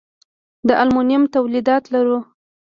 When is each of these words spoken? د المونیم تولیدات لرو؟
د 0.67 0.69
المونیم 0.81 1.23
تولیدات 1.35 1.83
لرو؟ 1.93 2.17